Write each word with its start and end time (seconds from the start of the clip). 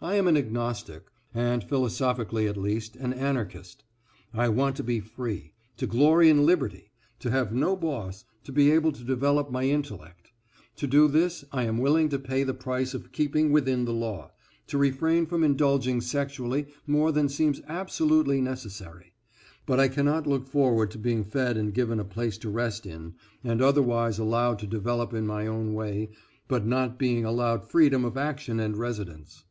I 0.00 0.14
am 0.14 0.28
an 0.28 0.36
agnostic, 0.36 1.06
and, 1.34 1.64
philosophically 1.64 2.46
at 2.46 2.56
least, 2.56 2.94
an 2.94 3.12
anarchist. 3.12 3.82
I 4.32 4.48
want 4.48 4.76
to 4.76 4.84
be 4.84 5.00
free, 5.00 5.54
to 5.76 5.88
glory 5.88 6.30
in 6.30 6.46
liberty; 6.46 6.92
to 7.18 7.32
have 7.32 7.52
no 7.52 7.74
boss, 7.74 8.24
to 8.44 8.52
be 8.52 8.70
able 8.70 8.92
to 8.92 9.02
develop 9.02 9.50
my 9.50 9.64
intellect. 9.64 10.30
To 10.76 10.86
do 10.86 11.08
this 11.08 11.44
I 11.50 11.64
am 11.64 11.78
willing 11.78 12.10
to 12.10 12.18
pay 12.20 12.44
the 12.44 12.54
price 12.54 12.94
of 12.94 13.10
keeping 13.10 13.50
within 13.50 13.86
the 13.86 13.92
law, 13.92 14.30
to 14.68 14.78
refrain 14.78 15.26
from 15.26 15.42
indulging 15.42 16.00
sexually 16.00 16.66
more 16.86 17.10
than 17.10 17.28
seems 17.28 17.60
absolutely 17.66 18.40
necessary, 18.40 19.14
but 19.66 19.80
I 19.80 19.88
cannot 19.88 20.28
look 20.28 20.46
forward 20.46 20.92
to 20.92 20.98
being 20.98 21.24
fed 21.24 21.56
and 21.56 21.74
given 21.74 21.98
a 21.98 22.04
place 22.04 22.38
to 22.38 22.50
rest 22.50 22.86
in, 22.86 23.14
and 23.42 23.60
otherwise 23.60 24.20
allowed 24.20 24.60
to 24.60 24.66
develop 24.68 25.12
in 25.12 25.26
my 25.26 25.48
own 25.48 25.74
way, 25.74 26.10
but 26.46 26.64
not 26.64 27.00
being 27.00 27.24
allowed 27.24 27.68
freedom 27.68 28.04
of 28.04 28.16
action 28.16 28.60
and 28.60 28.76
residence. 28.76 29.44